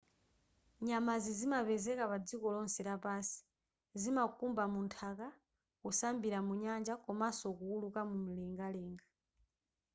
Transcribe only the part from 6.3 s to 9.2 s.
mu nyanja komanso kuwuluka mumlengalenga